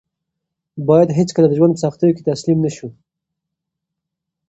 [0.87, 2.89] باید هېڅکله د ژوند په سختیو کې تسلیم نه شو.